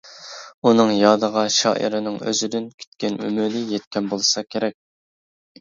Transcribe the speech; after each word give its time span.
ئۇنىڭ 0.69 0.93
يادىغا 0.99 1.43
شائىرنىڭ 1.57 2.17
ئۆزىدىن 2.31 2.65
كۈتكەن 2.81 3.21
ئۈمىدى 3.27 3.63
يەتكەن 3.75 4.11
بولسا 4.15 4.47
كېرەك. 4.55 4.79